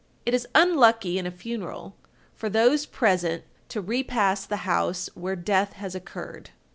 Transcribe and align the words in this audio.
It 0.25 0.33
is 0.33 0.47
unlucky 0.55 1.19
in 1.19 1.27
a 1.27 1.29
funeral, 1.31 1.95
for 2.33 2.49
those 2.49 2.87
present 2.87 3.43
to 3.69 3.81
repass 3.81 4.47
the 4.47 4.65
house 4.65 5.11
where 5.13 5.35
death 5.35 5.73
has 5.73 5.93
occurred. 5.93 6.49